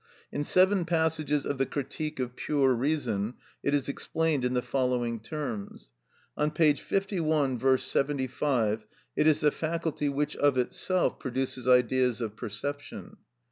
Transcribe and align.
In 0.31 0.43
seven 0.43 0.85
passages 0.85 1.45
of 1.45 1.59
the 1.59 1.65
"Critique 1.67 2.19
of 2.19 2.35
Pure 2.35 2.73
Reason" 2.73 3.35
it 3.61 3.75
is 3.75 3.87
explained 3.87 4.43
in 4.43 4.55
the 4.55 4.61
following 4.63 5.19
terms. 5.19 5.91
On 6.35 6.49
p. 6.49 6.73
51; 6.73 7.59
V. 7.59 7.77
75, 7.77 8.87
it 9.15 9.27
is 9.27 9.41
the 9.41 9.51
faculty 9.51 10.09
which 10.09 10.35
of 10.37 10.57
itself 10.57 11.19
produces 11.19 11.67
ideas 11.67 12.19
of 12.19 12.35
perception. 12.35 13.17